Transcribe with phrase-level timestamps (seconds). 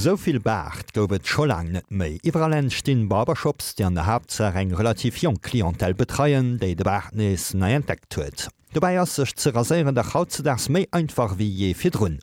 [0.00, 2.14] Soviel Bart goufet scholang net méi.
[2.24, 7.50] Iwerallen stin Barbershops, die an der Hauptzer eng relativ jong Klientel betreien, déi de Bartnis
[7.52, 8.46] nei entdeckt huet.
[8.72, 10.42] Dobei as sech ze rasieren der Haut ze
[10.72, 12.18] méi einfach wie je fir runn.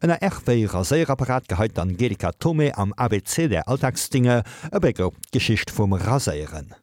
[0.00, 5.94] En der Erwéi Raséierapparat geheit Angelika Tome am ABC der Alltagsdinge e beger Geschicht vum
[5.94, 6.76] Rasieren.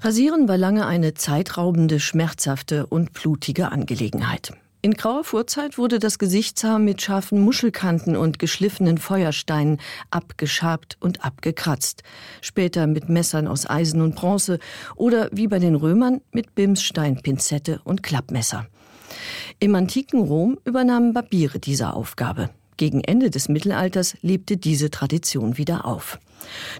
[0.00, 4.52] Rasieren war lange eine zeitraubende, schmerzhafte und blutige Angelegenheit.
[4.82, 9.78] In grauer Vorzeit wurde das Gesichtshaar mit scharfen Muschelkanten und geschliffenen Feuersteinen
[10.10, 12.02] abgeschabt und abgekratzt,
[12.40, 14.58] später mit Messern aus Eisen und Bronze
[14.96, 18.68] oder wie bei den Römern mit Bimssteinpinzette und Klappmesser.
[19.58, 22.48] Im antiken Rom übernahmen Barbiere diese Aufgabe.
[22.78, 26.18] Gegen Ende des Mittelalters lebte diese Tradition wieder auf.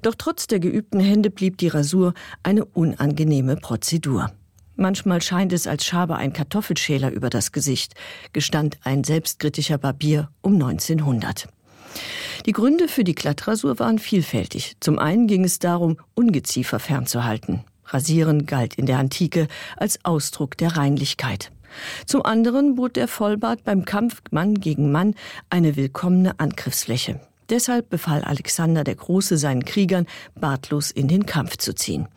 [0.01, 4.33] Doch trotz der geübten Hände blieb die Rasur eine unangenehme Prozedur.
[4.81, 7.93] Manchmal scheint es, als schabe ein Kartoffelschäler über das Gesicht,
[8.33, 11.49] gestand ein selbstkritischer Barbier um 1900.
[12.47, 14.77] Die Gründe für die Glattrasur waren vielfältig.
[14.81, 17.63] Zum einen ging es darum, Ungeziefer fernzuhalten.
[17.85, 21.53] Rasieren galt in der Antike als Ausdruck der Reinlichkeit.
[22.07, 25.15] Zum anderen bot der Vollbart beim Kampf Mann gegen Mann
[25.51, 27.21] eine willkommene Angriffsfläche.
[27.51, 30.07] Deshalb befahl Alexander der Große seinen Kriegern,
[30.41, 32.09] bartlos in den Kampf zu ziehen.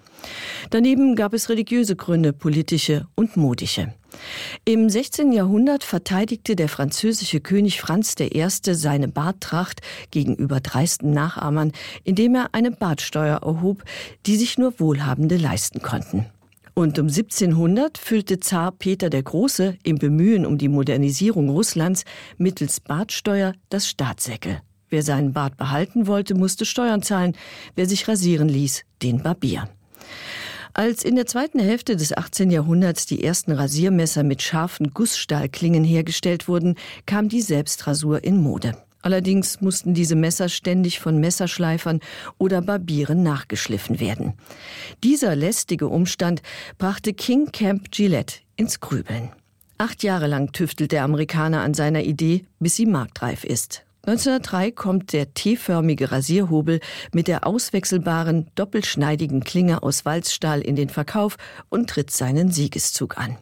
[0.69, 3.93] Daneben gab es religiöse Gründe, politische und modische.
[4.66, 5.31] Im 16.
[5.31, 8.47] Jahrhundert verteidigte der französische König Franz I.
[8.49, 11.71] seine Barttracht gegenüber dreisten Nachahmern,
[12.03, 13.83] indem er eine Bartsteuer erhob,
[14.25, 16.27] die sich nur Wohlhabende leisten konnten.
[16.75, 22.03] Und um 1700 füllte Zar Peter der Große im Bemühen um die Modernisierung Russlands
[22.38, 24.61] mittels Bartsteuer das Staatssäckel.
[24.89, 27.35] Wer seinen Bart behalten wollte, musste Steuern zahlen,
[27.75, 29.69] wer sich rasieren ließ, den Barbier.
[30.75, 32.49] Als in der zweiten Hälfte des 18.
[32.49, 38.75] Jahrhunderts die ersten Rasiermesser mit scharfen Gussstahlklingen hergestellt wurden, kam die Selbstrasur in Mode.
[39.03, 42.00] Allerdings mussten diese Messer ständig von Messerschleifern
[42.39, 44.34] oder Barbieren nachgeschliffen werden.
[45.03, 46.41] Dieser lästige Umstand
[46.79, 49.29] brachte King Camp Gillette ins Grübeln.
[49.78, 53.84] Acht Jahre lang tüftelt der Amerikaner an seiner Idee, bis sie marktreif ist.
[54.06, 56.81] 1903 kommt der T-förmige Rasierhobel
[57.14, 61.38] mit der auswechselbaren doppelschneidigen Klinge aus Walzstahl in den Verkauf
[61.69, 63.38] und tritt seinen Siegeszug an.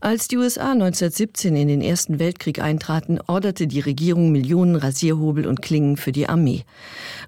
[0.00, 5.62] Als die USA 1917 in den Ersten Weltkrieg eintraten, orderte die Regierung Millionen Rasierhobel und
[5.62, 6.62] Klingen für die Armee.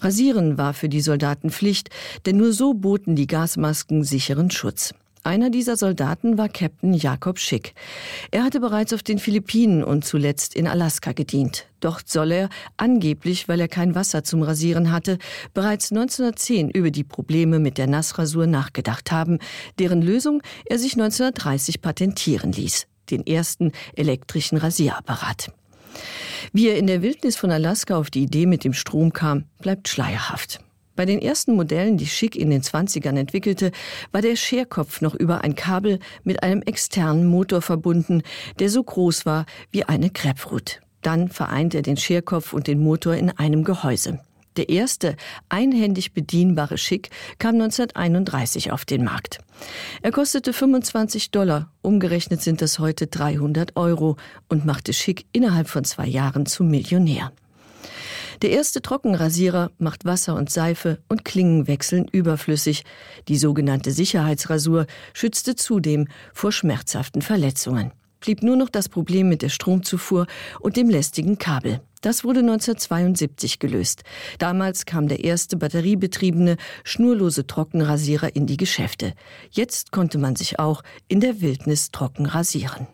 [0.00, 1.90] Rasieren war für die Soldaten Pflicht,
[2.24, 4.94] denn nur so boten die Gasmasken sicheren Schutz.
[5.24, 7.74] Einer dieser Soldaten war Captain Jakob Schick.
[8.32, 11.66] Er hatte bereits auf den Philippinen und zuletzt in Alaska gedient.
[11.78, 15.18] Dort soll er, angeblich weil er kein Wasser zum Rasieren hatte,
[15.54, 19.38] bereits 1910 über die Probleme mit der Nassrasur nachgedacht haben,
[19.78, 25.52] deren Lösung er sich 1930 patentieren ließ, den ersten elektrischen Rasierapparat.
[26.52, 29.88] Wie er in der Wildnis von Alaska auf die Idee mit dem Strom kam, bleibt
[29.88, 30.58] schleierhaft.
[30.94, 33.72] Bei den ersten Modellen, die Schick in den 20ern entwickelte,
[34.10, 38.22] war der Scherkopf noch über ein Kabel mit einem externen Motor verbunden,
[38.58, 40.80] der so groß war wie eine Krebfrut.
[41.00, 44.20] Dann vereint er den Scherkopf und den Motor in einem Gehäuse.
[44.56, 45.16] Der erste
[45.48, 49.38] einhändig bedienbare Schick kam 1931 auf den Markt.
[50.02, 54.16] Er kostete 25 Dollar, umgerechnet sind das heute 300 Euro
[54.48, 57.32] und machte Schick innerhalb von zwei Jahren zum Millionär.
[58.40, 62.84] Der erste Trockenrasierer macht Wasser und Seife und Klingenwechseln überflüssig.
[63.28, 67.92] Die sogenannte Sicherheitsrasur schützte zudem vor schmerzhaften Verletzungen.
[68.20, 70.26] Blieb nur noch das Problem mit der Stromzufuhr
[70.60, 71.80] und dem lästigen Kabel.
[72.02, 74.02] Das wurde 1972 gelöst.
[74.38, 79.14] Damals kam der erste batteriebetriebene, schnurlose Trockenrasierer in die Geschäfte.
[79.50, 82.86] Jetzt konnte man sich auch in der Wildnis trocken rasieren.